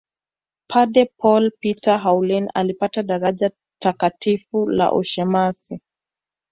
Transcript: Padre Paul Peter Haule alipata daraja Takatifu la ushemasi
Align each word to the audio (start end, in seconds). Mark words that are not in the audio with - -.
Padre 0.67 1.11
Paul 1.17 1.51
Peter 1.59 1.97
Haule 1.99 2.47
alipata 2.53 3.03
daraja 3.03 3.51
Takatifu 3.81 4.69
la 4.69 4.93
ushemasi 4.93 5.81